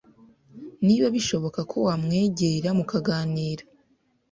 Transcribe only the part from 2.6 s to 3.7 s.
mukaganira